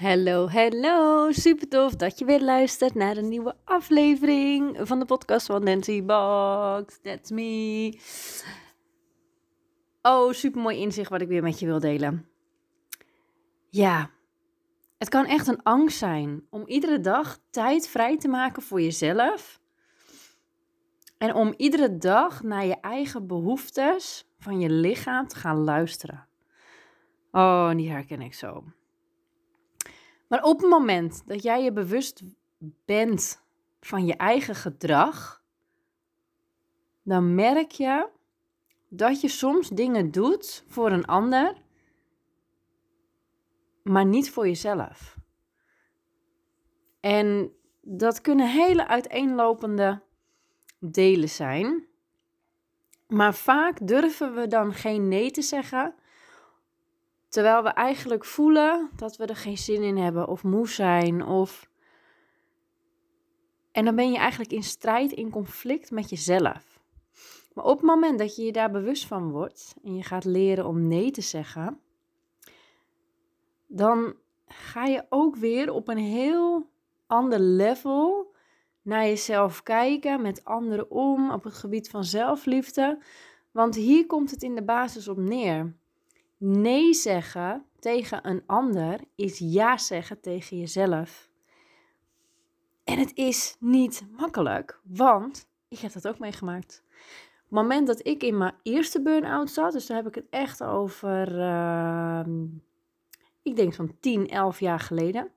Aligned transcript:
Hallo, 0.00 0.48
hallo. 0.48 1.32
Super 1.32 1.68
tof 1.68 1.96
dat 1.96 2.18
je 2.18 2.24
weer 2.24 2.42
luistert 2.42 2.94
naar 2.94 3.16
een 3.16 3.28
nieuwe 3.28 3.56
aflevering 3.64 4.78
van 4.82 4.98
de 4.98 5.04
podcast 5.04 5.46
van 5.46 5.64
Nancy 5.64 6.04
Box. 6.04 6.98
That's 7.02 7.30
me. 7.30 7.98
Oh, 10.02 10.32
super 10.32 10.60
mooi 10.60 10.78
inzicht 10.78 11.10
wat 11.10 11.20
ik 11.20 11.28
weer 11.28 11.42
met 11.42 11.58
je 11.58 11.66
wil 11.66 11.80
delen. 11.80 12.28
Ja, 13.68 14.10
het 14.98 15.08
kan 15.08 15.26
echt 15.26 15.46
een 15.46 15.62
angst 15.62 15.98
zijn 15.98 16.46
om 16.50 16.66
iedere 16.66 17.00
dag 17.00 17.38
tijd 17.50 17.88
vrij 17.88 18.18
te 18.18 18.28
maken 18.28 18.62
voor 18.62 18.80
jezelf. 18.80 19.60
En 21.18 21.34
om 21.34 21.54
iedere 21.56 21.96
dag 21.96 22.42
naar 22.42 22.66
je 22.66 22.80
eigen 22.80 23.26
behoeftes 23.26 24.26
van 24.38 24.60
je 24.60 24.70
lichaam 24.70 25.28
te 25.28 25.36
gaan 25.36 25.56
luisteren. 25.56 26.28
Oh, 27.30 27.70
die 27.70 27.90
herken 27.90 28.20
ik 28.20 28.34
zo. 28.34 28.64
Maar 30.30 30.42
op 30.42 30.60
het 30.60 30.70
moment 30.70 31.22
dat 31.26 31.42
jij 31.42 31.62
je 31.62 31.72
bewust 31.72 32.22
bent 32.84 33.42
van 33.80 34.06
je 34.06 34.14
eigen 34.16 34.54
gedrag, 34.54 35.42
dan 37.02 37.34
merk 37.34 37.70
je 37.70 38.08
dat 38.88 39.20
je 39.20 39.28
soms 39.28 39.68
dingen 39.68 40.10
doet 40.10 40.64
voor 40.66 40.90
een 40.90 41.04
ander, 41.04 41.54
maar 43.82 44.04
niet 44.04 44.30
voor 44.30 44.46
jezelf. 44.46 45.16
En 47.00 47.52
dat 47.80 48.20
kunnen 48.20 48.48
hele 48.48 48.86
uiteenlopende 48.86 50.02
delen 50.78 51.28
zijn. 51.28 51.86
Maar 53.06 53.34
vaak 53.34 53.86
durven 53.86 54.34
we 54.34 54.46
dan 54.46 54.74
geen 54.74 55.08
nee 55.08 55.30
te 55.30 55.42
zeggen 55.42 55.94
Terwijl 57.30 57.62
we 57.62 57.68
eigenlijk 57.68 58.24
voelen 58.24 58.90
dat 58.96 59.16
we 59.16 59.26
er 59.26 59.36
geen 59.36 59.58
zin 59.58 59.82
in 59.82 59.96
hebben 59.96 60.28
of 60.28 60.42
moe 60.42 60.68
zijn 60.68 61.24
of. 61.26 61.68
En 63.72 63.84
dan 63.84 63.94
ben 63.94 64.12
je 64.12 64.18
eigenlijk 64.18 64.52
in 64.52 64.62
strijd, 64.62 65.12
in 65.12 65.30
conflict 65.30 65.90
met 65.90 66.10
jezelf. 66.10 66.80
Maar 67.54 67.64
op 67.64 67.76
het 67.76 67.86
moment 67.86 68.18
dat 68.18 68.36
je 68.36 68.42
je 68.44 68.52
daar 68.52 68.70
bewust 68.70 69.06
van 69.06 69.30
wordt 69.30 69.74
en 69.84 69.96
je 69.96 70.02
gaat 70.02 70.24
leren 70.24 70.66
om 70.66 70.88
nee 70.88 71.10
te 71.10 71.20
zeggen, 71.20 71.80
dan 73.66 74.14
ga 74.46 74.84
je 74.84 75.06
ook 75.08 75.36
weer 75.36 75.72
op 75.72 75.88
een 75.88 75.98
heel 75.98 76.70
ander 77.06 77.38
level 77.40 78.34
naar 78.82 79.04
jezelf 79.04 79.62
kijken, 79.62 80.22
met 80.22 80.44
anderen 80.44 80.90
om, 80.90 81.30
op 81.30 81.44
het 81.44 81.54
gebied 81.54 81.90
van 81.90 82.04
zelfliefde. 82.04 82.98
Want 83.50 83.74
hier 83.74 84.06
komt 84.06 84.30
het 84.30 84.42
in 84.42 84.54
de 84.54 84.64
basis 84.64 85.08
op 85.08 85.16
neer. 85.16 85.78
Nee 86.42 86.94
zeggen 86.94 87.66
tegen 87.78 88.28
een 88.28 88.42
ander 88.46 89.00
is 89.14 89.38
ja 89.38 89.78
zeggen 89.78 90.20
tegen 90.20 90.58
jezelf. 90.58 91.30
En 92.84 92.98
het 92.98 93.10
is 93.14 93.56
niet 93.58 94.06
makkelijk, 94.16 94.80
want 94.82 95.48
ik 95.68 95.78
heb 95.78 95.92
dat 95.92 96.08
ook 96.08 96.18
meegemaakt. 96.18 96.82
Op 96.88 97.42
het 97.42 97.50
moment 97.50 97.86
dat 97.86 98.06
ik 98.06 98.22
in 98.22 98.38
mijn 98.38 98.54
eerste 98.62 99.02
burn-out 99.02 99.50
zat, 99.50 99.72
dus 99.72 99.86
daar 99.86 99.96
heb 99.96 100.06
ik 100.06 100.14
het 100.14 100.26
echt 100.30 100.62
over, 100.62 101.38
uh, 101.38 102.24
ik 103.42 103.56
denk 103.56 103.74
zo'n 103.74 103.96
10, 104.00 104.28
11 104.28 104.60
jaar 104.60 104.80
geleden. 104.80 105.30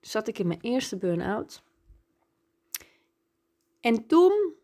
Dus 0.00 0.10
zat 0.10 0.28
ik 0.28 0.38
in 0.38 0.46
mijn 0.46 0.60
eerste 0.60 0.98
burn-out. 0.98 1.62
En 3.80 4.06
toen 4.06 4.54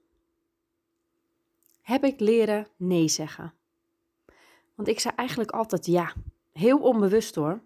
heb 1.81 2.05
ik 2.05 2.21
leren 2.21 2.67
nee 2.77 3.09
zeggen. 3.09 3.55
Want 4.79 4.91
ik 4.91 5.01
zei 5.01 5.15
eigenlijk 5.17 5.51
altijd 5.51 5.87
ja. 5.87 6.13
Heel 6.53 6.79
onbewust 6.79 7.35
hoor. 7.35 7.61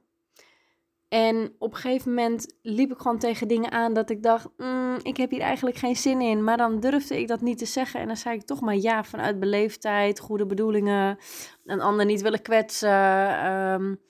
En 1.08 1.54
op 1.58 1.72
een 1.72 1.78
gegeven 1.78 2.14
moment 2.14 2.56
liep 2.62 2.90
ik 2.90 2.98
gewoon 2.98 3.18
tegen 3.18 3.48
dingen 3.48 3.70
aan 3.70 3.94
dat 3.94 4.10
ik 4.10 4.22
dacht, 4.22 4.48
mm, 4.56 4.98
ik 5.02 5.16
heb 5.16 5.30
hier 5.30 5.40
eigenlijk 5.40 5.76
geen 5.76 5.96
zin 5.96 6.20
in. 6.20 6.44
Maar 6.44 6.56
dan 6.56 6.80
durfde 6.80 7.20
ik 7.20 7.28
dat 7.28 7.40
niet 7.40 7.58
te 7.58 7.64
zeggen. 7.66 8.00
En 8.00 8.06
dan 8.06 8.16
zei 8.16 8.36
ik 8.36 8.42
toch 8.42 8.60
maar 8.60 8.76
ja 8.76 9.04
vanuit 9.04 9.40
beleefdheid, 9.40 10.20
goede 10.20 10.46
bedoelingen. 10.46 11.18
Een 11.64 11.80
ander 11.80 12.06
niet 12.06 12.22
willen 12.22 12.42
kwetsen. 12.42 13.46
Um, 13.46 14.00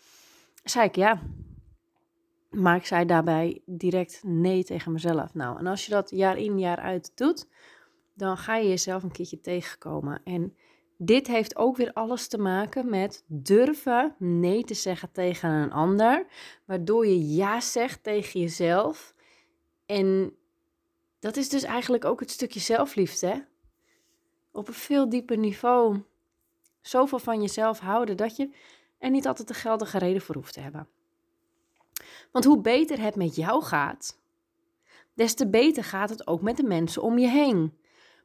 zei 0.64 0.86
ik 0.86 0.96
ja. 0.96 1.20
Maar 2.50 2.76
ik 2.76 2.86
zei 2.86 3.04
daarbij 3.04 3.62
direct 3.66 4.20
nee 4.24 4.64
tegen 4.64 4.92
mezelf. 4.92 5.34
Nou, 5.34 5.58
en 5.58 5.66
als 5.66 5.84
je 5.86 5.90
dat 5.90 6.10
jaar 6.10 6.38
in 6.38 6.58
jaar 6.58 6.78
uit 6.78 7.12
doet, 7.14 7.48
dan 8.14 8.36
ga 8.36 8.56
je 8.56 8.68
jezelf 8.68 9.02
een 9.02 9.12
keertje 9.12 9.40
tegenkomen. 9.40 10.20
En 10.24 10.56
dit 11.04 11.26
heeft 11.26 11.56
ook 11.56 11.76
weer 11.76 11.92
alles 11.92 12.28
te 12.28 12.38
maken 12.38 12.90
met 12.90 13.24
durven 13.26 14.14
nee 14.18 14.64
te 14.64 14.74
zeggen 14.74 15.12
tegen 15.12 15.50
een 15.50 15.72
ander, 15.72 16.26
waardoor 16.64 17.06
je 17.06 17.34
ja 17.34 17.60
zegt 17.60 18.02
tegen 18.02 18.40
jezelf. 18.40 19.14
En 19.86 20.36
dat 21.18 21.36
is 21.36 21.48
dus 21.48 21.62
eigenlijk 21.62 22.04
ook 22.04 22.20
het 22.20 22.30
stukje 22.30 22.60
zelfliefde. 22.60 23.46
Op 24.52 24.68
een 24.68 24.74
veel 24.74 25.08
dieper 25.08 25.38
niveau. 25.38 26.02
Zoveel 26.80 27.18
van 27.18 27.40
jezelf 27.40 27.78
houden 27.78 28.16
dat 28.16 28.36
je 28.36 28.50
er 28.98 29.10
niet 29.10 29.26
altijd 29.26 29.48
de 29.48 29.54
geldige 29.54 29.98
reden 29.98 30.22
voor 30.22 30.34
hoeft 30.34 30.52
te 30.52 30.60
hebben. 30.60 30.88
Want 32.32 32.44
hoe 32.44 32.60
beter 32.60 33.00
het 33.00 33.16
met 33.16 33.36
jou 33.36 33.62
gaat, 33.62 34.20
des 35.14 35.34
te 35.34 35.48
beter 35.48 35.84
gaat 35.84 36.10
het 36.10 36.26
ook 36.26 36.42
met 36.42 36.56
de 36.56 36.62
mensen 36.62 37.02
om 37.02 37.18
je 37.18 37.28
heen. 37.28 37.78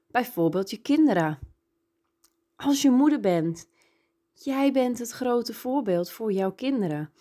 Bijvoorbeeld 0.08 0.70
je 0.70 0.78
kinderen 0.78 1.40
als 2.58 2.82
je 2.82 2.90
moeder 2.90 3.20
bent, 3.20 3.70
jij 4.34 4.72
bent 4.72 5.00
het 5.00 5.12
grote 5.12 5.54
voorbeeld 5.54 6.12
voor 6.12 6.32
jouw 6.32 6.52
kinderen. 6.52 7.12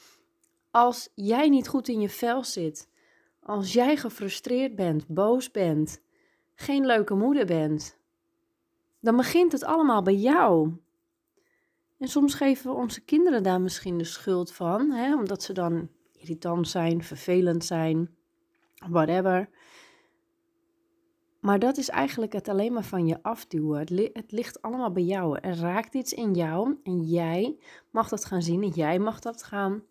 Als 0.70 1.08
jij 1.14 1.48
niet 1.48 1.68
goed 1.68 1.88
in 1.88 2.00
je 2.00 2.08
vel 2.08 2.44
zit, 2.44 2.88
als 3.42 3.72
jij 3.72 3.96
gefrustreerd 3.96 4.74
bent, 4.74 5.06
boos 5.08 5.50
bent, 5.50 6.02
geen 6.54 6.86
leuke 6.86 7.14
moeder 7.14 7.46
bent, 7.46 7.98
dan 9.00 9.16
begint 9.16 9.52
het 9.52 9.64
allemaal 9.64 10.02
bij 10.02 10.14
jou. 10.14 10.72
En 11.98 12.08
soms 12.08 12.34
geven 12.34 12.70
we 12.70 12.76
onze 12.76 13.00
kinderen 13.00 13.42
daar 13.42 13.60
misschien 13.60 13.98
de 13.98 14.04
schuld 14.04 14.52
van, 14.52 14.90
hè, 14.90 15.14
omdat 15.14 15.42
ze 15.42 15.52
dan 15.52 15.88
irritant 16.12 16.68
zijn, 16.68 17.02
vervelend 17.04 17.64
zijn, 17.64 18.16
whatever. 18.88 19.48
Maar 21.46 21.58
dat 21.58 21.76
is 21.76 21.88
eigenlijk 21.88 22.32
het 22.32 22.48
alleen 22.48 22.72
maar 22.72 22.84
van 22.84 23.06
je 23.06 23.22
afduwen. 23.22 23.78
Het, 24.12 24.32
ligt 24.32 24.62
allemaal 24.62 24.92
bij 24.92 25.02
jou. 25.02 25.38
Er 25.40 25.56
raakt 25.56 25.94
iets 25.94 26.12
in 26.12 26.34
jou 26.34 26.76
en 26.82 27.02
jij 27.02 27.56
mag 27.90 28.08
dat 28.08 28.24
gaan 28.24 28.42
zien 28.42 28.62
en 28.62 28.68
jij 28.68 28.98
mag 28.98 29.20
dat 29.20 29.42
gaan 29.42 29.82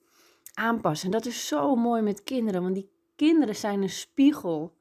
aanpassen. 0.54 1.06
En 1.06 1.12
dat 1.12 1.26
is 1.26 1.48
zo 1.48 1.76
mooi 1.76 2.02
met 2.02 2.24
kinderen, 2.24 2.62
want 2.62 2.76
die 2.76 2.90
kinderen 3.16 3.56
zijn 3.56 3.82
een 3.82 3.90
spiegel. 3.90 4.78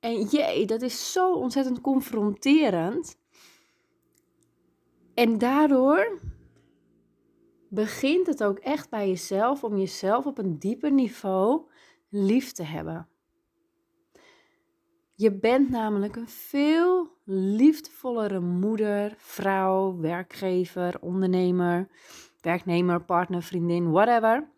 En 0.00 0.22
jee, 0.22 0.66
dat 0.66 0.82
is 0.82 1.12
zo 1.12 1.34
ontzettend 1.34 1.80
confronterend. 1.80 3.18
En 5.14 5.38
daardoor 5.38 6.18
begint 7.68 8.26
het 8.26 8.44
ook 8.44 8.58
echt 8.58 8.90
bij 8.90 9.08
jezelf 9.08 9.64
om 9.64 9.76
jezelf 9.76 10.26
op 10.26 10.38
een 10.38 10.58
dieper 10.58 10.92
niveau 10.92 11.62
lief 12.08 12.52
te 12.52 12.62
hebben. 12.62 13.08
Je 15.16 15.32
bent 15.32 15.70
namelijk 15.70 16.16
een 16.16 16.28
veel 16.28 17.08
liefdevollere 17.24 18.40
moeder, 18.40 19.14
vrouw, 19.16 19.96
werkgever, 19.96 21.00
ondernemer, 21.00 21.88
werknemer, 22.40 23.04
partner, 23.04 23.42
vriendin, 23.42 23.90
whatever. 23.90 24.48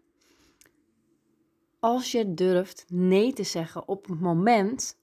Als 1.81 2.13
je 2.13 2.35
durft 2.35 2.85
nee 2.89 3.33
te 3.33 3.43
zeggen 3.43 3.89
op 3.89 4.07
het 4.07 4.21
moment 4.21 4.99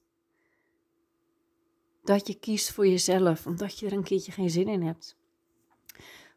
dat 2.02 2.26
je 2.26 2.38
kiest 2.38 2.72
voor 2.72 2.86
jezelf, 2.86 3.46
omdat 3.46 3.78
je 3.78 3.86
er 3.86 3.92
een 3.92 4.02
keertje 4.02 4.32
geen 4.32 4.50
zin 4.50 4.68
in 4.68 4.82
hebt. 4.82 5.16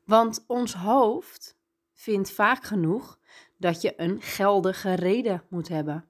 Want 0.03 0.43
ons 0.47 0.73
hoofd 0.73 1.57
vindt 1.93 2.31
vaak 2.31 2.63
genoeg 2.63 3.19
dat 3.57 3.81
je 3.81 3.93
een 3.97 4.21
geldige 4.21 4.93
reden 4.93 5.43
moet 5.49 5.67
hebben. 5.67 6.05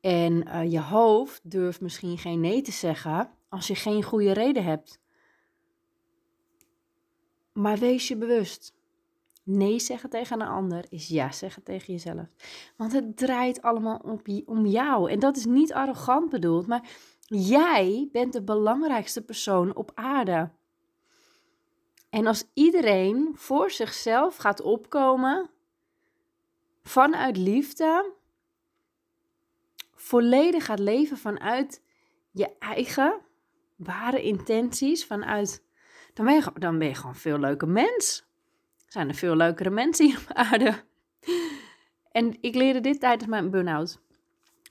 En 0.00 0.48
uh, 0.48 0.70
je 0.72 0.80
hoofd 0.80 1.50
durft 1.50 1.80
misschien 1.80 2.18
geen 2.18 2.40
nee 2.40 2.62
te 2.62 2.72
zeggen 2.72 3.30
als 3.48 3.66
je 3.66 3.74
geen 3.74 4.02
goede 4.02 4.32
reden 4.32 4.64
hebt. 4.64 4.98
Maar 7.52 7.78
wees 7.78 8.08
je 8.08 8.16
bewust. 8.16 8.74
Nee 9.42 9.78
zeggen 9.78 10.10
tegen 10.10 10.40
een 10.40 10.48
ander 10.48 10.84
is 10.88 11.08
ja 11.08 11.32
zeggen 11.32 11.62
tegen 11.62 11.92
jezelf. 11.92 12.26
Want 12.76 12.92
het 12.92 13.16
draait 13.16 13.62
allemaal 13.62 14.20
om 14.44 14.66
jou. 14.66 15.10
En 15.10 15.18
dat 15.18 15.36
is 15.36 15.44
niet 15.44 15.72
arrogant 15.72 16.30
bedoeld, 16.30 16.66
maar 16.66 16.88
jij 17.26 18.08
bent 18.12 18.32
de 18.32 18.42
belangrijkste 18.42 19.22
persoon 19.22 19.74
op 19.74 19.90
aarde. 19.94 20.50
En 22.10 22.26
als 22.26 22.44
iedereen 22.54 23.32
voor 23.34 23.70
zichzelf 23.70 24.36
gaat 24.36 24.60
opkomen 24.60 25.50
vanuit 26.82 27.36
liefde, 27.36 28.12
volledig 30.10 30.64
gaat 30.64 30.78
leven 30.78 31.16
vanuit 31.16 31.82
je 32.30 32.50
eigen 32.58 33.20
ware 33.76 34.22
intenties, 34.22 35.06
vanuit, 35.06 35.64
dan 36.14 36.24
ben 36.24 36.34
je, 36.34 36.50
dan 36.54 36.78
ben 36.78 36.88
je 36.88 36.94
gewoon 36.94 37.14
veel 37.14 37.38
leuker 37.38 37.68
mens. 37.68 38.28
Zijn 38.86 39.08
er 39.08 39.14
veel 39.14 39.36
leukere 39.36 39.70
mensen 39.70 40.06
hier 40.06 40.18
op 40.28 40.36
aarde. 40.36 40.74
En 42.12 42.36
ik 42.40 42.54
leerde 42.54 42.80
dit 42.80 43.00
tijdens 43.00 43.30
mijn 43.30 43.50
burn-out. 43.50 44.00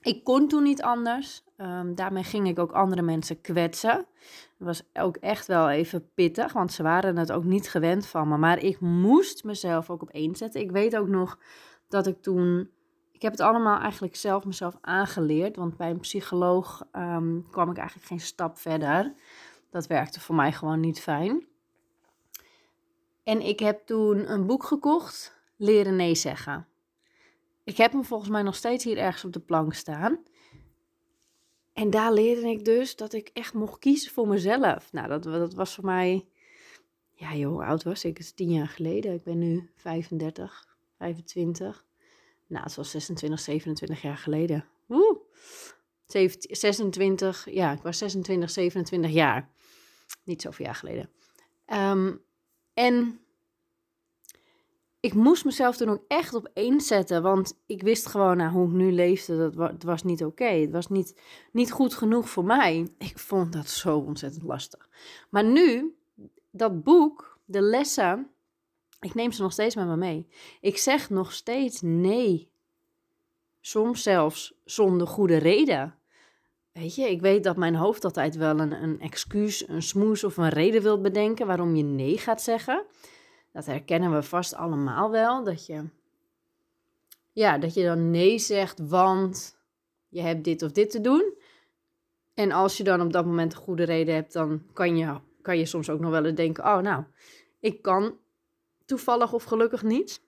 Ik 0.02 0.24
kon 0.24 0.48
toen 0.48 0.62
niet 0.62 0.82
anders. 0.82 1.44
Um, 1.56 1.94
daarmee 1.94 2.24
ging 2.24 2.48
ik 2.48 2.58
ook 2.58 2.72
andere 2.72 3.02
mensen 3.02 3.40
kwetsen. 3.40 4.06
Dat 4.58 4.66
was 4.66 4.82
ook 4.92 5.16
echt 5.16 5.46
wel 5.46 5.70
even 5.70 6.10
pittig, 6.14 6.52
want 6.52 6.72
ze 6.72 6.82
waren 6.82 7.16
het 7.16 7.32
ook 7.32 7.44
niet 7.44 7.68
gewend 7.68 8.06
van 8.06 8.28
me. 8.28 8.36
Maar 8.36 8.62
ik 8.62 8.80
moest 8.80 9.44
mezelf 9.44 9.90
ook 9.90 10.02
op 10.02 10.10
één 10.10 10.36
zetten. 10.36 10.60
Ik 10.60 10.70
weet 10.70 10.96
ook 10.96 11.08
nog 11.08 11.38
dat 11.88 12.06
ik 12.06 12.22
toen. 12.22 12.70
Ik 13.20 13.26
heb 13.26 13.38
het 13.38 13.46
allemaal 13.46 13.80
eigenlijk 13.80 14.16
zelf 14.16 14.44
mezelf 14.44 14.76
aangeleerd. 14.80 15.56
Want 15.56 15.76
bij 15.76 15.90
een 15.90 16.00
psycholoog 16.00 16.86
um, 16.96 17.46
kwam 17.50 17.70
ik 17.70 17.76
eigenlijk 17.76 18.08
geen 18.08 18.20
stap 18.20 18.58
verder. 18.58 19.14
Dat 19.70 19.86
werkte 19.86 20.20
voor 20.20 20.34
mij 20.34 20.52
gewoon 20.52 20.80
niet 20.80 21.00
fijn. 21.00 21.46
En 23.22 23.40
ik 23.40 23.58
heb 23.58 23.86
toen 23.86 24.32
een 24.32 24.46
boek 24.46 24.64
gekocht, 24.64 25.40
Leren 25.56 25.96
Nee 25.96 26.14
Zeggen. 26.14 26.66
Ik 27.64 27.76
heb 27.76 27.92
hem 27.92 28.04
volgens 28.04 28.30
mij 28.30 28.42
nog 28.42 28.54
steeds 28.54 28.84
hier 28.84 28.98
ergens 28.98 29.24
op 29.24 29.32
de 29.32 29.40
plank 29.40 29.74
staan. 29.74 30.18
En 31.72 31.90
daar 31.90 32.12
leerde 32.12 32.48
ik 32.48 32.64
dus 32.64 32.96
dat 32.96 33.12
ik 33.12 33.30
echt 33.32 33.54
mocht 33.54 33.78
kiezen 33.78 34.12
voor 34.12 34.28
mezelf. 34.28 34.92
Nou, 34.92 35.08
dat, 35.08 35.22
dat 35.22 35.54
was 35.54 35.74
voor 35.74 35.84
mij. 35.84 36.26
Ja, 37.12 37.34
joh, 37.34 37.52
hoe 37.52 37.64
oud 37.64 37.82
was 37.82 38.04
ik? 38.04 38.16
Het 38.16 38.26
is 38.26 38.32
tien 38.32 38.52
jaar 38.52 38.68
geleden. 38.68 39.14
Ik 39.14 39.22
ben 39.22 39.38
nu 39.38 39.70
35, 39.76 40.66
25. 40.96 41.88
Nou, 42.50 42.64
het 42.64 42.74
was 42.74 42.90
26, 42.90 43.40
27 43.40 44.02
jaar 44.02 44.16
geleden. 44.16 44.64
Woe! 44.86 45.20
26, 46.06 47.50
ja, 47.50 47.72
ik 47.72 47.82
was 47.82 47.98
26, 47.98 48.50
27 48.50 49.10
jaar. 49.10 49.48
Niet 50.24 50.42
zoveel 50.42 50.66
jaar 50.66 50.74
geleden. 50.74 51.10
Um, 51.66 52.22
en 52.74 53.20
ik 55.00 55.14
moest 55.14 55.44
mezelf 55.44 55.76
toen 55.76 55.88
ook 55.88 56.04
echt 56.08 56.34
op 56.34 56.50
één 56.54 56.80
zetten. 56.80 57.22
Want 57.22 57.60
ik 57.66 57.82
wist 57.82 58.06
gewoon 58.06 58.36
nou, 58.36 58.50
hoe 58.50 58.66
ik 58.66 58.72
nu 58.72 58.92
leefde. 58.92 59.36
Dat 59.36 59.70
het 59.70 59.82
was 59.82 60.02
niet 60.02 60.24
oké. 60.24 60.44
Het 60.44 60.70
was 60.70 60.88
niet, 60.88 61.20
niet 61.52 61.72
goed 61.72 61.94
genoeg 61.94 62.30
voor 62.30 62.44
mij. 62.44 62.88
Ik 62.98 63.18
vond 63.18 63.52
dat 63.52 63.68
zo 63.68 63.98
ontzettend 63.98 64.42
lastig. 64.42 64.88
Maar 65.28 65.44
nu, 65.44 65.96
dat 66.50 66.82
boek, 66.82 67.38
de 67.44 67.60
lessen. 67.60 68.30
Ik 69.00 69.14
neem 69.14 69.32
ze 69.32 69.42
nog 69.42 69.52
steeds 69.52 69.74
met 69.74 69.86
me 69.86 69.96
mee. 69.96 70.28
Ik 70.60 70.78
zeg 70.78 71.10
nog 71.10 71.32
steeds 71.32 71.80
nee. 71.80 72.50
Soms 73.60 74.02
zelfs 74.02 74.54
zonder 74.64 75.06
goede 75.06 75.36
reden. 75.36 75.94
Weet 76.72 76.94
je, 76.94 77.10
ik 77.10 77.20
weet 77.20 77.44
dat 77.44 77.56
mijn 77.56 77.74
hoofd 77.74 78.04
altijd 78.04 78.36
wel 78.36 78.58
een, 78.58 78.82
een 78.82 79.00
excuus, 79.00 79.68
een 79.68 79.82
smoes 79.82 80.24
of 80.24 80.36
een 80.36 80.48
reden 80.48 80.82
wil 80.82 81.00
bedenken 81.00 81.46
waarom 81.46 81.76
je 81.76 81.82
nee 81.82 82.18
gaat 82.18 82.42
zeggen. 82.42 82.84
Dat 83.52 83.66
herkennen 83.66 84.12
we 84.14 84.22
vast 84.22 84.54
allemaal 84.54 85.10
wel. 85.10 85.44
Dat 85.44 85.66
je, 85.66 85.84
ja, 87.32 87.58
dat 87.58 87.74
je 87.74 87.84
dan 87.84 88.10
nee 88.10 88.38
zegt, 88.38 88.88
want 88.88 89.58
je 90.08 90.20
hebt 90.20 90.44
dit 90.44 90.62
of 90.62 90.72
dit 90.72 90.90
te 90.90 91.00
doen. 91.00 91.34
En 92.34 92.52
als 92.52 92.76
je 92.76 92.84
dan 92.84 93.00
op 93.00 93.12
dat 93.12 93.26
moment 93.26 93.52
een 93.52 93.58
goede 93.58 93.84
reden 93.84 94.14
hebt, 94.14 94.32
dan 94.32 94.62
kan 94.72 94.96
je, 94.96 95.16
kan 95.42 95.58
je 95.58 95.66
soms 95.66 95.90
ook 95.90 96.00
nog 96.00 96.10
wel 96.10 96.24
eens 96.24 96.36
denken: 96.36 96.64
oh, 96.64 96.78
nou, 96.78 97.04
ik 97.60 97.82
kan 97.82 98.18
toevallig 98.90 99.32
of 99.32 99.44
gelukkig 99.44 99.82
niet. 99.82 100.22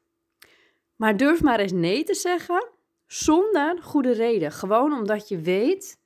Maar 0.96 1.16
durf 1.16 1.42
maar 1.42 1.60
eens 1.60 1.72
nee 1.72 2.04
te 2.04 2.14
zeggen 2.14 2.68
zonder 3.06 3.82
goede 3.82 4.12
reden. 4.12 4.52
Gewoon 4.52 4.92
omdat 4.92 5.28
je 5.28 5.40
weet: 5.40 5.98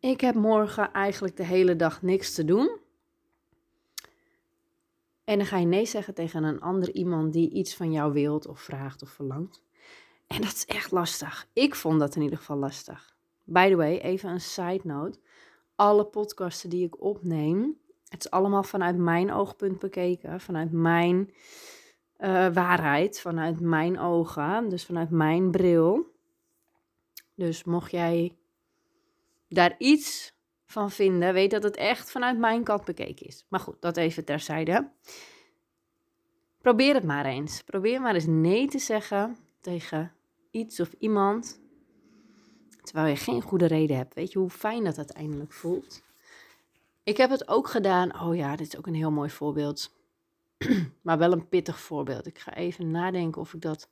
ik 0.00 0.20
heb 0.20 0.34
morgen 0.34 0.92
eigenlijk 0.92 1.36
de 1.36 1.44
hele 1.44 1.76
dag 1.76 2.02
niks 2.02 2.34
te 2.34 2.44
doen. 2.44 2.78
En 5.24 5.38
dan 5.38 5.46
ga 5.46 5.58
je 5.58 5.66
nee 5.66 5.86
zeggen 5.86 6.14
tegen 6.14 6.44
een 6.44 6.60
ander 6.60 6.90
iemand 6.92 7.32
die 7.32 7.50
iets 7.50 7.74
van 7.74 7.92
jou 7.92 8.12
wilt 8.12 8.46
of 8.46 8.60
vraagt 8.60 9.02
of 9.02 9.10
verlangt. 9.10 9.62
En 10.26 10.40
dat 10.40 10.52
is 10.52 10.66
echt 10.66 10.90
lastig. 10.90 11.48
Ik 11.52 11.74
vond 11.74 12.00
dat 12.00 12.16
in 12.16 12.22
ieder 12.22 12.38
geval 12.38 12.56
lastig. 12.56 13.16
By 13.44 13.68
the 13.68 13.76
way, 13.76 13.98
even 13.98 14.30
een 14.30 14.40
side 14.40 14.80
note. 14.82 15.18
Alle 15.74 16.04
podcasten 16.04 16.70
die 16.70 16.86
ik 16.86 17.00
opneem, 17.02 17.78
het 18.08 18.24
is 18.24 18.30
allemaal 18.30 18.62
vanuit 18.62 18.96
mijn 18.96 19.32
oogpunt 19.32 19.78
bekeken, 19.78 20.40
vanuit 20.40 20.72
mijn 20.72 21.34
uh, 22.18 22.48
waarheid, 22.52 23.20
vanuit 23.20 23.60
mijn 23.60 23.98
ogen, 23.98 24.68
dus 24.68 24.84
vanuit 24.84 25.10
mijn 25.10 25.50
bril. 25.50 26.14
Dus 27.34 27.64
mocht 27.64 27.90
jij 27.90 28.36
daar 29.48 29.74
iets 29.78 30.34
van 30.66 30.90
vinden, 30.90 31.32
weet 31.32 31.50
dat 31.50 31.62
het 31.62 31.76
echt 31.76 32.10
vanuit 32.10 32.38
mijn 32.38 32.64
kant 32.64 32.84
bekeken 32.84 33.26
is. 33.26 33.46
Maar 33.48 33.60
goed, 33.60 33.76
dat 33.80 33.96
even 33.96 34.24
terzijde. 34.24 34.90
Probeer 36.60 36.94
het 36.94 37.04
maar 37.04 37.24
eens. 37.24 37.62
Probeer 37.62 38.00
maar 38.00 38.14
eens 38.14 38.26
nee 38.26 38.68
te 38.68 38.78
zeggen 38.78 39.36
tegen 39.60 40.12
iets 40.50 40.80
of 40.80 40.92
iemand. 40.98 41.60
Terwijl 42.82 43.06
je 43.08 43.16
geen 43.16 43.42
goede 43.42 43.66
reden 43.66 43.96
hebt. 43.96 44.14
Weet 44.14 44.32
je 44.32 44.38
hoe 44.38 44.50
fijn 44.50 44.84
dat 44.84 44.96
uiteindelijk 44.96 45.52
voelt? 45.52 46.02
Ik 47.06 47.16
heb 47.16 47.30
het 47.30 47.48
ook 47.48 47.68
gedaan. 47.68 48.20
Oh 48.20 48.36
ja, 48.36 48.56
dit 48.56 48.66
is 48.66 48.76
ook 48.76 48.86
een 48.86 48.94
heel 48.94 49.10
mooi 49.10 49.30
voorbeeld. 49.30 49.94
maar 51.02 51.18
wel 51.18 51.32
een 51.32 51.48
pittig 51.48 51.80
voorbeeld. 51.80 52.26
Ik 52.26 52.38
ga 52.38 52.54
even 52.54 52.90
nadenken 52.90 53.40
of 53.40 53.54
ik 53.54 53.60
dat 53.60 53.90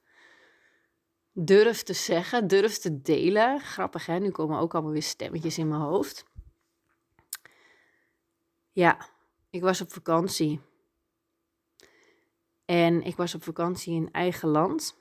durf 1.33 1.83
te 1.83 1.93
zeggen, 1.93 2.47
durf 2.47 2.79
te 2.79 3.03
delen. 3.03 3.61
Grappig 3.61 4.07
hè, 4.07 4.19
nu 4.19 4.31
komen 4.31 4.59
ook 4.59 4.75
allemaal 4.75 4.93
weer 4.93 5.03
stemmetjes 5.03 5.59
in 5.59 5.69
mijn 5.69 5.81
hoofd. 5.81 6.27
Ja, 8.73 9.09
ik 9.51 9.63
was 9.63 9.81
op 9.81 9.93
vakantie. 9.93 10.61
En 12.65 13.03
ik 13.03 13.17
was 13.17 13.35
op 13.35 13.43
vakantie 13.43 13.95
in 13.95 14.13
eigen 14.13 14.49
land 14.49 14.97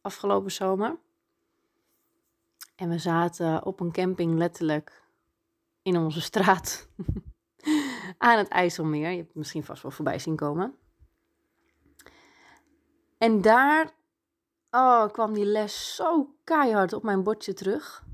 afgelopen 0.00 0.52
zomer. 0.52 0.98
En 2.76 2.88
we 2.88 2.98
zaten 2.98 3.64
op 3.64 3.80
een 3.80 3.92
camping 3.92 4.38
letterlijk 4.38 5.02
in 5.82 5.96
onze 5.96 6.20
straat 6.20 6.88
aan 8.20 8.38
het 8.38 8.48
IJsselmeer. 8.48 9.10
Je 9.10 9.16
hebt 9.16 9.28
het 9.28 9.36
misschien 9.36 9.64
vast 9.64 9.82
wel 9.82 9.90
voorbij 9.90 10.18
zien 10.18 10.36
komen. 10.36 10.74
En 13.18 13.42
daar 13.42 13.90
oh, 14.70 15.06
kwam 15.06 15.32
die 15.32 15.44
les 15.44 15.94
zo 15.94 16.34
keihard 16.44 16.92
op 16.92 17.02
mijn 17.02 17.22
bordje 17.22 17.52
terug. 17.52 18.04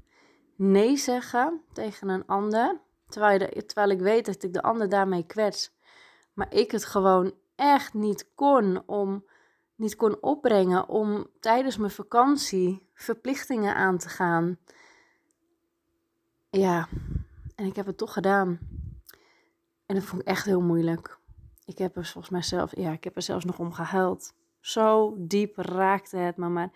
Nee 0.57 0.97
zeggen 0.97 1.63
tegen 1.73 2.09
een 2.09 2.27
ander 2.27 2.81
Terwijl, 3.09 3.49
terwijl 3.67 3.91
ik 3.91 4.01
weet 4.01 4.27
dat 4.27 4.43
ik 4.43 4.53
de 4.53 4.63
ander 4.63 4.89
daarmee 4.89 5.27
kwets. 5.27 5.75
Maar 6.33 6.55
ik 6.55 6.71
het 6.71 6.85
gewoon 6.85 7.35
echt 7.55 7.95
niet 7.95 8.29
kon 8.35 8.83
om 8.87 9.25
niet 9.75 9.97
kon 9.97 10.23
opbrengen 10.23 10.89
om 10.89 11.27
tijdens 11.41 11.77
mijn 11.77 11.91
vakantie 11.91 12.89
verplichtingen 12.95 13.75
aan 13.75 13.99
te 13.99 14.09
gaan. 14.09 14.59
Ja, 16.51 16.89
en 17.55 17.67
ik 17.67 17.77
heb 17.77 17.87
het 17.87 17.97
toch 17.97 18.13
gedaan. 18.13 18.59
En 19.87 19.95
dat 19.95 20.05
vond 20.05 20.23
ik 20.23 20.29
echt 20.29 20.45
heel 20.45 20.61
moeilijk. 20.61 21.19
Ik 21.65 21.79
heb 21.79 21.97
er 21.97 22.05
volgens 22.05 22.33
mij 22.33 22.43
zelf, 22.43 22.77
ja, 22.77 22.93
ik 22.93 23.05
heb 23.05 23.17
er 23.17 23.23
zelfs 23.23 23.45
nog 23.45 23.59
om 23.59 23.73
gehuild. 23.73 24.35
Zo 24.61 25.15
diep 25.19 25.57
raakte 25.57 26.17
het 26.17 26.37
me, 26.37 26.49
maar 26.49 26.71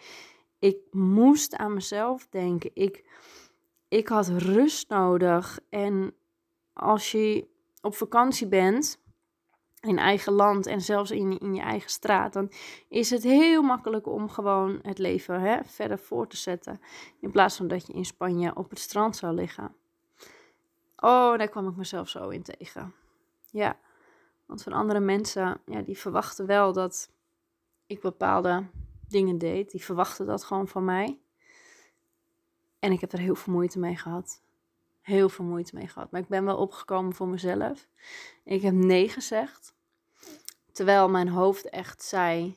ik 0.58 0.76
moest 0.90 1.56
aan 1.56 1.74
mezelf 1.74 2.26
denken. 2.28 2.70
Ik, 2.74 3.04
ik 3.88 4.08
had 4.08 4.28
rust 4.28 4.88
nodig 4.88 5.60
en 5.68 6.14
als 6.72 7.10
je 7.10 7.46
op 7.80 7.94
vakantie 7.94 8.46
bent 8.46 9.00
in 9.80 9.98
eigen 9.98 10.32
land 10.32 10.66
en 10.66 10.80
zelfs 10.80 11.10
in, 11.10 11.38
in 11.38 11.54
je 11.54 11.60
eigen 11.60 11.90
straat, 11.90 12.32
dan 12.32 12.50
is 12.88 13.10
het 13.10 13.22
heel 13.22 13.62
makkelijk 13.62 14.06
om 14.06 14.28
gewoon 14.28 14.78
het 14.82 14.98
leven 14.98 15.40
hè, 15.40 15.64
verder 15.64 15.98
voor 15.98 16.28
te 16.28 16.36
zetten. 16.36 16.80
In 17.20 17.30
plaats 17.30 17.56
van 17.56 17.68
dat 17.68 17.86
je 17.86 17.92
in 17.92 18.04
Spanje 18.04 18.54
op 18.54 18.70
het 18.70 18.78
strand 18.78 19.16
zou 19.16 19.34
liggen. 19.34 19.74
Oh, 21.00 21.38
daar 21.38 21.48
kwam 21.48 21.68
ik 21.68 21.76
mezelf 21.76 22.08
zo 22.08 22.28
in 22.28 22.42
tegen. 22.42 22.94
Ja, 23.50 23.78
want 24.46 24.62
van 24.62 24.72
andere 24.72 25.00
mensen, 25.00 25.60
ja, 25.66 25.82
die 25.82 25.98
verwachten 25.98 26.46
wel 26.46 26.72
dat 26.72 27.10
ik 27.86 28.00
bepaalde 28.00 28.66
dingen 29.08 29.38
deed. 29.38 29.70
Die 29.70 29.84
verwachten 29.84 30.26
dat 30.26 30.44
gewoon 30.44 30.68
van 30.68 30.84
mij. 30.84 31.18
En 32.78 32.92
ik 32.92 33.00
heb 33.00 33.12
er 33.12 33.18
heel 33.18 33.34
veel 33.34 33.52
moeite 33.52 33.78
mee 33.78 33.96
gehad 33.96 34.42
heel 35.10 35.28
veel 35.28 35.44
moeite 35.44 35.76
mee 35.76 35.88
gehad. 35.88 36.10
Maar 36.10 36.20
ik 36.20 36.28
ben 36.28 36.44
wel 36.44 36.56
opgekomen 36.56 37.14
voor 37.14 37.28
mezelf. 37.28 37.88
Ik 38.44 38.62
heb 38.62 38.74
nee 38.74 39.08
gezegd. 39.08 39.74
Terwijl 40.72 41.08
mijn 41.08 41.28
hoofd 41.28 41.68
echt 41.68 42.02
zei: 42.02 42.56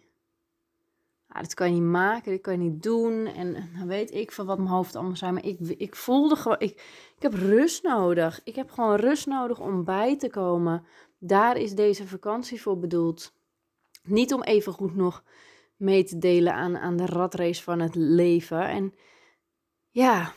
ah, 1.33 1.41
dit 1.41 1.53
kan 1.53 1.67
je 1.67 1.73
niet 1.81 1.91
maken, 1.91 2.31
dit 2.31 2.41
kan 2.41 2.53
je 2.53 2.69
niet 2.69 2.83
doen. 2.83 3.25
En 3.25 3.69
dan 3.77 3.87
weet 3.87 4.13
ik 4.13 4.31
van 4.31 4.45
wat 4.45 4.57
mijn 4.57 4.69
hoofd 4.69 4.95
allemaal 4.95 5.15
zei. 5.15 5.31
Maar 5.31 5.45
ik, 5.45 5.59
ik 5.59 5.95
voelde 5.95 6.35
gewoon: 6.35 6.59
ik, 6.59 6.71
ik 7.15 7.21
heb 7.21 7.33
rust 7.33 7.83
nodig. 7.83 8.41
Ik 8.43 8.55
heb 8.55 8.71
gewoon 8.71 8.95
rust 8.95 9.27
nodig 9.27 9.59
om 9.59 9.83
bij 9.83 10.17
te 10.17 10.29
komen. 10.29 10.85
Daar 11.17 11.57
is 11.57 11.75
deze 11.75 12.07
vakantie 12.07 12.61
voor 12.61 12.79
bedoeld. 12.79 13.33
Niet 14.03 14.33
om 14.33 14.43
even 14.43 14.73
goed 14.73 14.95
nog 14.95 15.23
mee 15.75 16.03
te 16.03 16.17
delen 16.17 16.53
aan, 16.53 16.77
aan 16.77 16.97
de 16.97 17.05
ratrace 17.05 17.63
van 17.63 17.79
het 17.79 17.95
leven. 17.95 18.67
En 18.67 18.93
ja, 19.89 20.33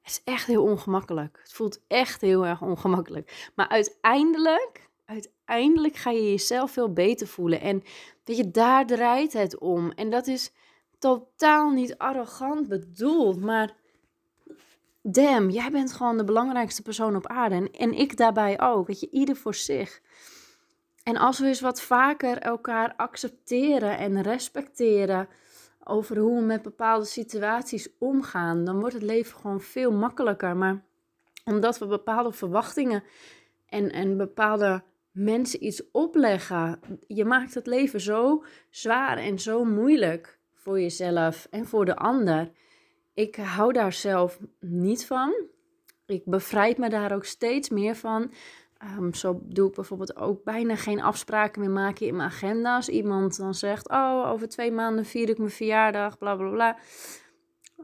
het 0.00 0.12
is 0.12 0.20
echt 0.24 0.46
heel 0.46 0.62
ongemakkelijk. 0.62 1.38
Het 1.42 1.52
voelt 1.52 1.80
echt 1.86 2.20
heel 2.20 2.46
erg 2.46 2.62
ongemakkelijk. 2.62 3.50
Maar 3.54 3.68
uiteindelijk, 3.68 4.88
uiteindelijk 5.04 5.33
ga 5.96 6.10
je 6.10 6.30
jezelf 6.30 6.70
veel 6.70 6.92
beter 6.92 7.26
voelen. 7.26 7.60
En 7.60 7.82
weet 8.24 8.36
je, 8.36 8.50
daar 8.50 8.86
draait 8.86 9.32
het 9.32 9.58
om. 9.58 9.90
En 9.90 10.10
dat 10.10 10.26
is, 10.26 10.52
totaal 10.98 11.70
niet 11.70 11.98
arrogant 11.98 12.68
bedoeld, 12.68 13.40
maar 13.40 13.76
damn, 15.02 15.50
jij 15.50 15.70
bent 15.70 15.92
gewoon 15.92 16.16
de 16.16 16.24
belangrijkste 16.24 16.82
persoon 16.82 17.16
op 17.16 17.26
aarde. 17.26 17.54
En, 17.54 17.70
en 17.70 17.92
ik 17.92 18.16
daarbij 18.16 18.60
ook. 18.60 18.86
Weet 18.86 19.00
je, 19.00 19.10
ieder 19.10 19.36
voor 19.36 19.54
zich. 19.54 20.00
En 21.02 21.16
als 21.16 21.38
we 21.38 21.46
eens 21.46 21.60
wat 21.60 21.80
vaker 21.80 22.38
elkaar 22.38 22.94
accepteren 22.96 23.98
en 23.98 24.22
respecteren 24.22 25.28
over 25.84 26.18
hoe 26.18 26.38
we 26.38 26.44
met 26.44 26.62
bepaalde 26.62 27.04
situaties 27.04 27.88
omgaan, 27.98 28.64
dan 28.64 28.80
wordt 28.80 28.94
het 28.94 29.02
leven 29.02 29.40
gewoon 29.40 29.60
veel 29.60 29.92
makkelijker. 29.92 30.56
Maar 30.56 30.84
omdat 31.44 31.78
we 31.78 31.86
bepaalde 31.86 32.32
verwachtingen 32.32 33.02
en, 33.66 33.92
en 33.92 34.16
bepaalde 34.16 34.82
mensen 35.14 35.64
iets 35.64 35.90
opleggen, 35.90 36.80
je 37.06 37.24
maakt 37.24 37.54
het 37.54 37.66
leven 37.66 38.00
zo 38.00 38.44
zwaar 38.70 39.18
en 39.18 39.38
zo 39.38 39.64
moeilijk 39.64 40.38
voor 40.54 40.80
jezelf 40.80 41.46
en 41.50 41.66
voor 41.66 41.84
de 41.84 41.96
ander. 41.96 42.50
Ik 43.14 43.36
hou 43.36 43.72
daar 43.72 43.92
zelf 43.92 44.38
niet 44.60 45.06
van. 45.06 45.34
Ik 46.06 46.24
bevrijd 46.24 46.78
me 46.78 46.88
daar 46.88 47.14
ook 47.14 47.24
steeds 47.24 47.68
meer 47.68 47.96
van. 47.96 48.32
Ehm, 48.78 49.12
zo 49.12 49.40
doe 49.42 49.68
ik 49.68 49.74
bijvoorbeeld 49.74 50.16
ook 50.16 50.44
bijna 50.44 50.76
geen 50.76 51.02
afspraken 51.02 51.60
meer 51.60 51.70
maken 51.70 52.06
in 52.06 52.16
mijn 52.16 52.28
agenda. 52.28 52.76
Als 52.76 52.88
iemand 52.88 53.36
dan 53.36 53.54
zegt, 53.54 53.88
oh, 53.88 54.30
over 54.30 54.48
twee 54.48 54.72
maanden 54.72 55.04
vier 55.04 55.28
ik 55.28 55.38
mijn 55.38 55.50
verjaardag, 55.50 56.18
bla 56.18 56.36
bla 56.36 56.50
bla. 56.50 56.78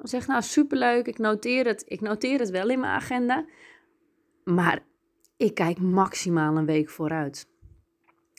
Zeg 0.03 0.27
nou, 0.27 0.43
superleuk, 0.43 1.07
ik 1.07 1.19
noteer 1.19 1.67
het. 1.67 1.85
Ik 1.87 2.01
noteer 2.01 2.39
het 2.39 2.51
wel 2.51 2.69
in 2.69 2.81
mijn 2.81 2.93
agenda. 2.93 3.45
Maar 4.45 4.83
ik 5.41 5.55
kijk 5.55 5.79
maximaal 5.79 6.57
een 6.57 6.67
week 6.67 6.91
vooruit. 6.91 7.49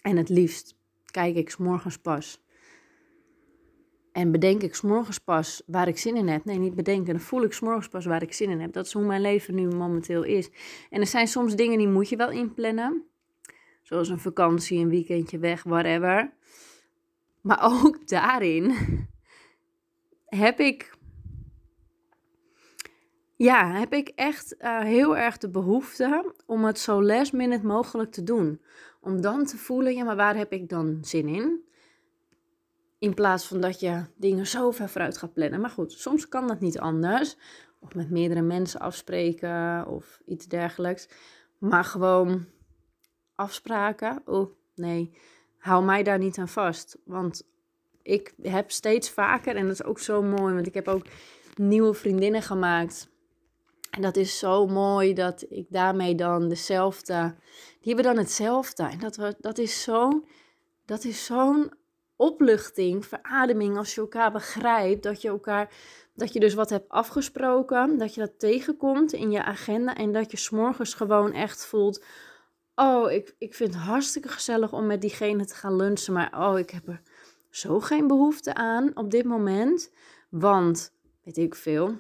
En 0.02 0.18
het 0.18 0.30
liefst 0.30 0.76
kijk 1.06 1.36
ik 1.36 1.50
s 1.50 1.58
morgens 1.58 1.98
pas. 1.98 2.44
En 4.12 4.32
bedenk 4.32 4.62
ik 4.62 4.76
s'morgens 4.76 5.20
pas 5.20 5.62
waar 5.66 5.88
ik 5.88 5.98
zin 5.98 6.16
in 6.16 6.28
heb. 6.28 6.46
Nee, 6.46 6.58
niet 6.58 6.76
bedenken. 6.76 7.14
Dan 7.14 7.24
voel 7.24 7.44
ik 7.44 7.54
s'morgens 7.54 7.88
pas 7.88 8.06
waar 8.06 8.22
ik 8.22 8.34
zin 8.34 8.50
in 8.50 8.60
heb. 8.60 8.74
Dat 8.74 8.86
is 8.86 8.94
hoe 8.94 9.06
mijn 9.06 9.22
leven 9.22 9.56
nu 9.56 9.68
momenteel 9.68 10.24
is. 10.24 10.50
En 10.90 11.00
er 11.00 11.08
zijn 11.08 11.28
soms 11.28 11.56
dingen 11.56 11.78
die 11.78 11.88
moet 11.88 12.10
je 12.10 12.16
wel 12.16 12.32
inplannen. 12.32 13.04
Zoals 13.82 14.10
een 14.10 14.20
vakantie, 14.20 14.80
een 14.80 14.90
weekendje 14.90 15.40
weg, 15.40 15.64
whatever. 15.64 16.34
Maar 17.42 17.60
ook 17.62 18.08
daarin 18.08 18.76
heb 20.26 20.60
ik. 20.60 21.00
Ja, 23.42 23.72
heb 23.72 23.94
ik 23.94 24.08
echt 24.16 24.56
uh, 24.60 24.80
heel 24.80 25.18
erg 25.18 25.38
de 25.38 25.50
behoefte 25.50 26.34
om 26.46 26.66
het 26.66 26.80
zo 26.80 27.04
last 27.04 27.34
minute 27.34 27.66
mogelijk 27.66 28.12
te 28.12 28.24
doen. 28.24 28.62
Om 29.00 29.22
dan 29.22 29.46
te 29.46 29.58
voelen, 29.58 29.94
ja, 29.94 30.04
maar 30.04 30.16
waar 30.16 30.36
heb 30.36 30.52
ik 30.52 30.70
dan 30.70 30.98
zin 31.02 31.28
in? 31.28 31.66
In 33.00 33.14
plaats 33.14 33.48
van 33.48 33.62
dat 33.62 33.80
je 33.80 34.06
dingen 34.16 34.48
zo 34.48 34.72
ver 34.72 34.90
vooruit 34.90 35.18
gaat 35.18 35.34
plannen. 35.34 35.62
Maar 35.62 35.70
goed, 35.70 35.92
soms 35.92 36.28
kan 36.28 36.48
dat 36.48 36.60
niet 36.60 36.80
anders. 36.80 37.38
Of 37.80 37.96
met 37.96 38.10
meerdere 38.10 38.42
mensen 38.42 38.80
afspreken 38.80 39.88
of 39.88 40.22
iets 40.26 40.48
dergelijks. 40.48 41.10
Maar 41.58 41.84
gewoon 41.84 42.46
afspraken. 43.36 44.22
Oh, 44.26 44.50
nee. 44.76 45.18
Hou 45.58 45.84
mij 45.84 46.04
daar 46.04 46.20
niet 46.20 46.38
aan 46.38 46.48
vast. 46.48 46.98
Want 47.04 47.48
ik 48.02 48.34
heb 48.42 48.72
steeds 48.72 49.10
vaker, 49.10 49.56
en 49.56 49.64
dat 49.64 49.74
is 49.74 49.84
ook 49.84 50.00
zo 50.00 50.22
mooi, 50.22 50.54
want 50.54 50.68
ik 50.68 50.74
heb 50.74 50.88
ook 50.88 51.06
nieuwe 51.56 51.94
vriendinnen 51.94 52.42
gemaakt. 52.42 53.10
En 53.92 54.02
dat 54.02 54.16
is 54.16 54.40
zo 54.40 54.68
mooi 54.68 55.14
dat 55.14 55.46
ik 55.50 55.66
daarmee 55.70 56.16
dan 56.16 56.50
dezelfde. 56.50 57.36
Die 57.80 57.94
hebben 57.94 58.14
dan 58.14 58.24
hetzelfde. 58.24 58.84
En 58.84 59.00
dat, 59.00 59.36
dat 59.40 59.58
is 59.58 59.84
zo'n. 59.84 60.28
Dat 60.86 61.04
is 61.04 61.26
zo'n 61.26 61.72
opluchting, 62.22 63.06
verademing 63.06 63.78
als 63.78 63.96
je 63.96 64.02
elkaar 64.02 64.32
begrijpt, 64.32 65.04
dat 65.04 65.22
je 65.22 65.28
elkaar, 65.28 65.74
dat 66.16 66.34
je 66.34 66.40
dus 66.40 66.54
wat 66.54 66.70
hebt 66.70 66.90
afgesproken, 66.90 67.98
dat 67.98 68.14
je 68.14 68.22
dat 68.22 68.40
tegenkomt 68.40 69.14
in 69.14 69.32
je 69.32 69.44
agenda 69.44 69.96
en 69.96 70.12
dat 70.12 70.32
je 70.32 70.38
s'morgens 70.38 70.94
gewoon 70.94 71.34
echt 71.34 71.66
voelt, 71.66 72.04
oh, 72.76 73.12
ik, 73.12 73.36
ik 73.38 73.54
vind 73.54 73.74
het 73.74 73.84
hartstikke 73.84 74.28
gezellig 74.28 74.74
om 74.74 74.86
met 74.86 75.02
diegene 75.02 75.46
te 75.46 75.56
gaan 75.56 75.76
lunchen, 75.76 76.14
maar 76.14 76.50
oh, 76.50 76.60
ik 76.60 76.70
heb 76.70 76.88
er 76.88 77.02
zo 77.50 77.80
geen 77.80 78.08
behoefte 78.08 78.54
aan 78.54 78.92
op 78.94 79.12
dit 79.12 79.26
moment, 79.26 79.92
want, 80.30 80.94
weet 81.24 81.38
ik 81.38 81.56
veel, 81.56 82.00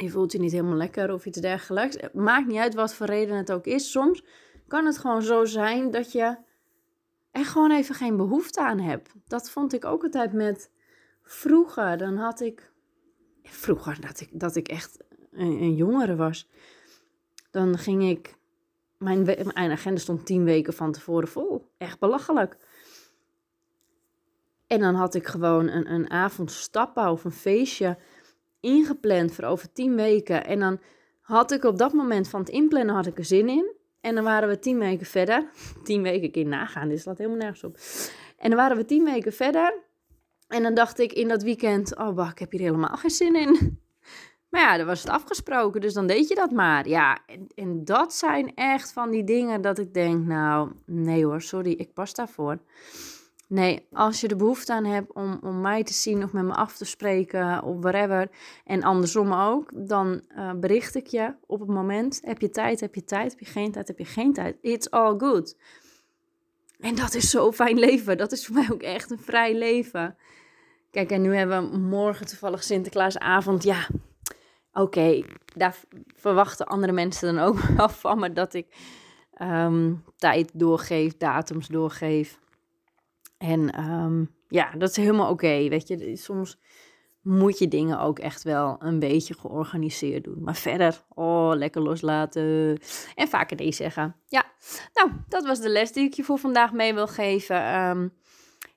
je 0.00 0.10
voelt 0.10 0.32
je 0.32 0.38
niet 0.38 0.52
helemaal 0.52 0.76
lekker 0.76 1.12
of 1.12 1.26
iets 1.26 1.40
dergelijks. 1.40 1.96
Maakt 2.12 2.46
niet 2.46 2.58
uit 2.58 2.74
wat 2.74 2.94
voor 2.94 3.06
reden 3.06 3.36
het 3.36 3.52
ook 3.52 3.66
is. 3.66 3.90
Soms 3.90 4.24
kan 4.68 4.86
het 4.86 4.98
gewoon 4.98 5.22
zo 5.22 5.44
zijn 5.44 5.90
dat 5.90 6.12
je 6.12 6.36
er 7.30 7.44
gewoon 7.44 7.70
even 7.70 7.94
geen 7.94 8.16
behoefte 8.16 8.60
aan 8.60 8.78
heb. 8.78 9.08
Dat 9.26 9.50
vond 9.50 9.72
ik 9.72 9.84
ook 9.84 10.02
altijd 10.02 10.32
met 10.32 10.70
vroeger. 11.22 11.98
Dan 11.98 12.16
had 12.16 12.40
ik, 12.40 12.72
vroeger 13.42 14.00
dat 14.00 14.20
ik, 14.20 14.28
dat 14.32 14.56
ik 14.56 14.68
echt 14.68 14.98
een, 15.32 15.62
een 15.62 15.74
jongere 15.74 16.16
was, 16.16 16.48
dan 17.50 17.78
ging 17.78 18.08
ik, 18.08 18.36
mijn, 18.98 19.24
mijn 19.24 19.70
agenda 19.70 20.00
stond 20.00 20.26
tien 20.26 20.44
weken 20.44 20.72
van 20.72 20.92
tevoren 20.92 21.28
vol. 21.28 21.70
Echt 21.78 21.98
belachelijk. 21.98 22.56
En 24.66 24.80
dan 24.80 24.94
had 24.94 25.14
ik 25.14 25.26
gewoon 25.26 25.68
een, 25.68 25.92
een 25.92 26.10
avond 26.10 26.50
stappen 26.50 27.10
of 27.10 27.24
een 27.24 27.32
feestje 27.32 27.98
ingepland 28.60 29.34
voor 29.34 29.44
over 29.44 29.72
tien 29.72 29.94
weken. 29.94 30.44
En 30.44 30.58
dan 30.58 30.80
had 31.20 31.52
ik 31.52 31.64
op 31.64 31.78
dat 31.78 31.92
moment 31.92 32.28
van 32.28 32.40
het 32.40 32.48
inplannen 32.48 32.94
had 32.94 33.06
ik 33.06 33.18
er 33.18 33.24
zin 33.24 33.48
in. 33.48 33.76
En 34.00 34.14
dan 34.14 34.24
waren 34.24 34.48
we 34.48 34.58
tien 34.58 34.78
weken 34.78 35.06
verder. 35.06 35.50
Tien 35.84 36.02
weken 36.02 36.30
keer 36.30 36.46
nagaan, 36.46 36.88
dit 36.88 37.00
slaat 37.00 37.18
helemaal 37.18 37.38
nergens 37.38 37.64
op. 37.64 37.76
En 38.36 38.50
dan 38.50 38.58
waren 38.58 38.76
we 38.76 38.84
tien 38.84 39.04
weken 39.04 39.32
verder. 39.32 39.74
En 40.48 40.62
dan 40.62 40.74
dacht 40.74 40.98
ik 40.98 41.12
in 41.12 41.28
dat 41.28 41.42
weekend, 41.42 41.96
oh 41.96 42.14
bah, 42.14 42.30
ik 42.30 42.38
heb 42.38 42.50
hier 42.50 42.60
helemaal 42.60 42.96
geen 42.96 43.10
zin 43.10 43.36
in. 43.36 43.56
Maar 44.48 44.60
ja, 44.60 44.76
dan 44.76 44.86
was 44.86 45.00
het 45.00 45.10
afgesproken, 45.10 45.80
dus 45.80 45.92
dan 45.92 46.06
deed 46.06 46.28
je 46.28 46.34
dat 46.34 46.50
maar. 46.50 46.88
Ja, 46.88 47.18
en, 47.26 47.46
en 47.54 47.84
dat 47.84 48.14
zijn 48.14 48.54
echt 48.54 48.92
van 48.92 49.10
die 49.10 49.24
dingen 49.24 49.60
dat 49.60 49.78
ik 49.78 49.94
denk, 49.94 50.26
nou, 50.26 50.72
nee 50.86 51.24
hoor, 51.24 51.42
sorry, 51.42 51.70
ik 51.70 51.92
pas 51.92 52.14
daarvoor. 52.14 52.58
Nee, 53.48 53.86
als 53.92 54.20
je 54.20 54.28
de 54.28 54.36
behoefte 54.36 54.72
aan 54.72 54.84
hebt 54.84 55.12
om, 55.12 55.38
om 55.42 55.60
mij 55.60 55.84
te 55.84 55.92
zien 55.92 56.24
of 56.24 56.32
met 56.32 56.44
me 56.44 56.54
af 56.54 56.76
te 56.76 56.84
spreken 56.84 57.62
of 57.62 57.80
whatever, 57.80 58.30
en 58.64 58.82
andersom 58.82 59.32
ook, 59.32 59.70
dan 59.74 60.22
uh, 60.36 60.52
bericht 60.52 60.94
ik 60.94 61.06
je 61.06 61.34
op 61.46 61.60
het 61.60 61.68
moment. 61.68 62.20
Heb 62.22 62.40
je 62.40 62.50
tijd, 62.50 62.80
heb 62.80 62.94
je 62.94 63.04
tijd, 63.04 63.30
heb 63.30 63.40
je 63.40 63.46
geen 63.46 63.72
tijd, 63.72 63.88
heb 63.88 63.98
je 63.98 64.04
geen 64.04 64.32
tijd. 64.32 64.56
It's 64.60 64.90
all 64.90 65.14
good. 65.18 65.56
En 66.78 66.94
dat 66.94 67.14
is 67.14 67.30
zo 67.30 67.52
fijn 67.52 67.78
leven. 67.78 68.18
Dat 68.18 68.32
is 68.32 68.46
voor 68.46 68.54
mij 68.54 68.68
ook 68.72 68.82
echt 68.82 69.10
een 69.10 69.18
vrij 69.18 69.54
leven. 69.54 70.16
Kijk, 70.90 71.10
en 71.10 71.22
nu 71.22 71.36
hebben 71.36 71.70
we 71.70 71.76
morgen 71.76 72.26
toevallig 72.26 72.62
Sinterklaasavond. 72.62 73.62
Ja, 73.62 73.86
oké, 74.72 75.24
daar 75.56 75.76
verwachten 76.16 76.66
andere 76.66 76.92
mensen 76.92 77.34
dan 77.34 77.44
ook 77.44 77.60
wel 77.76 77.88
van 77.88 78.18
me 78.18 78.32
dat 78.32 78.54
ik 78.54 78.66
um, 79.42 80.04
tijd 80.16 80.50
doorgeef, 80.54 81.16
datums 81.16 81.66
doorgeef. 81.66 82.38
En 83.38 83.90
um, 83.90 84.34
ja, 84.48 84.70
dat 84.70 84.90
is 84.90 84.96
helemaal 84.96 85.30
oké. 85.30 85.68
weet 85.68 85.88
je, 85.88 86.16
soms 86.16 86.58
moet 87.22 87.58
je 87.58 87.68
dingen 87.68 88.00
ook 88.00 88.18
echt 88.18 88.42
wel 88.42 88.76
een 88.78 88.98
beetje 88.98 89.34
georganiseerd 89.34 90.24
doen. 90.24 90.42
Maar 90.42 90.56
verder, 90.56 91.04
oh, 91.14 91.52
lekker 91.54 91.82
loslaten. 91.82 92.78
En 93.14 93.28
vaker 93.28 93.56
nee 93.56 93.72
zeggen. 93.72 94.16
Ja, 94.26 94.44
nou, 94.94 95.10
dat 95.28 95.46
was 95.46 95.60
de 95.60 95.68
les 95.68 95.92
die 95.92 96.04
ik 96.04 96.14
je 96.14 96.24
voor 96.24 96.38
vandaag 96.38 96.72
mee 96.72 96.94
wil 96.94 97.06
geven. 97.06 97.88
Um, 97.88 98.12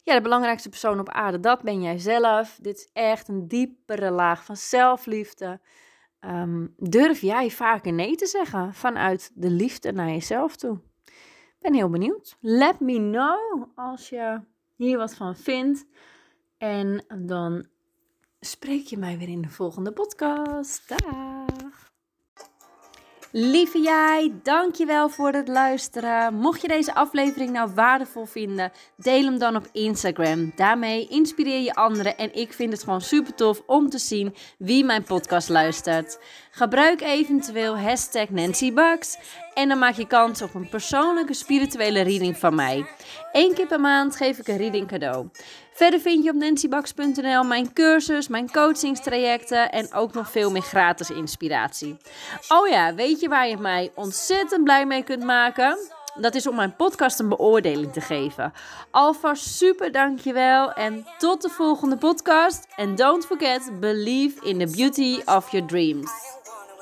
ja, 0.04 0.16
de 0.16 0.22
belangrijkste 0.22 0.70
persoon 0.70 1.00
op 1.00 1.10
aarde, 1.10 1.40
dat 1.40 1.62
ben 1.62 1.82
jij 1.82 1.98
zelf. 1.98 2.58
Dit 2.62 2.78
is 2.78 2.90
echt 2.94 3.28
een 3.28 3.48
diepere 3.48 4.12
laag 4.12 4.46
van 4.46 4.58
zelfliefde. 4.58 5.60
Um, 6.20 6.74
durf 6.78 7.22
jij 7.22 7.50
vaker 7.50 7.94
nee 7.94 8.16
te 8.16 8.26
zeggen 8.26 8.74
vanuit 8.74 9.32
de 9.34 9.50
liefde 9.50 9.92
naar 9.92 10.10
jezelf 10.10 10.56
toe? 10.56 10.80
ben 11.62 11.74
heel 11.74 11.90
benieuwd. 11.90 12.38
Let 12.40 12.80
me 12.80 12.96
know 12.96 13.70
als 13.76 14.10
je 14.10 14.42
hier 14.82 14.98
wat 14.98 15.16
van 15.16 15.36
vindt. 15.36 15.86
En 16.58 17.06
dan 17.18 17.66
spreek 18.40 18.86
je 18.86 18.98
mij 18.98 19.18
weer 19.18 19.30
in 19.30 19.42
de 19.42 19.50
volgende 19.50 19.92
podcast. 19.92 20.90
Dag! 20.90 21.41
Lieve 23.34 23.80
jij, 23.82 24.34
dankjewel 24.44 25.10
voor 25.10 25.32
het 25.32 25.48
luisteren. 25.48 26.34
Mocht 26.34 26.62
je 26.62 26.68
deze 26.68 26.94
aflevering 26.94 27.52
nou 27.52 27.72
waardevol 27.76 28.26
vinden, 28.26 28.72
deel 28.96 29.24
hem 29.24 29.38
dan 29.38 29.56
op 29.56 29.68
Instagram. 29.72 30.52
Daarmee 30.56 31.08
inspireer 31.08 31.62
je 31.62 31.74
anderen 31.74 32.18
en 32.18 32.36
ik 32.36 32.54
vind 32.54 32.72
het 32.72 32.84
gewoon 32.84 33.02
super 33.02 33.36
tof 33.36 33.62
om 33.66 33.90
te 33.90 33.98
zien 33.98 34.36
wie 34.58 34.86
mijn 34.86 35.04
podcast 35.04 35.50
luistert. 35.50 36.20
Gebruik 36.52 37.02
eventueel 37.02 37.78
hashtag 37.78 38.30
Nancy 38.30 38.74
en 39.54 39.68
dan 39.68 39.80
maak 39.80 39.96
je 39.96 40.08
kans 40.08 40.42
op 40.42 40.54
een 40.54 40.70
persoonlijke 40.70 41.34
spirituele 41.34 42.02
reading 42.02 42.38
van 42.38 42.56
mij. 42.56 42.86
Eén 43.32 43.54
keer 43.54 43.68
per 43.68 43.80
maand 43.80 44.16
geef 44.16 44.38
ik 44.38 44.48
een 44.48 44.58
reading 44.58 44.88
cadeau. 44.88 45.30
Verder 45.74 46.00
vind 46.00 46.24
je 46.24 46.30
op 46.30 46.36
nancybax.nl 46.36 47.44
mijn 47.44 47.74
cursus, 47.74 48.28
mijn 48.28 48.52
coachingstrajecten 48.52 49.72
en 49.72 49.94
ook 49.94 50.14
nog 50.14 50.32
veel 50.32 50.52
meer 50.52 50.62
gratis 50.62 51.10
inspiratie. 51.10 51.98
Oh 52.50 52.68
ja, 52.68 52.94
weet 52.94 53.20
je 53.20 53.30
waar 53.30 53.48
je 53.48 53.58
mij 53.58 53.92
ontzettend 53.96 54.64
blij 54.64 54.86
mee 54.86 55.04
kunt 55.04 55.24
maken? 55.24 55.78
Dat 56.16 56.36
is 56.36 56.48
om 56.48 56.56
mijn 56.56 56.76
podcast 56.76 57.20
een 57.20 57.30
beoordeling 57.30 57.94
te 57.94 58.02
geven. 58.02 58.54
Alvast 58.92 59.56
super 59.56 59.92
dankjewel 59.92 60.74
en 60.74 61.06
tot 61.18 61.42
de 61.42 61.50
volgende 61.50 61.98
podcast. 61.98 62.68
And 62.76 62.98
don't 62.98 63.26
forget, 63.26 63.80
believe 63.80 64.46
in 64.46 64.58
the 64.58 64.76
beauty 64.76 65.22
of 65.26 65.52
your 65.52 65.68
dreams. 65.68 66.12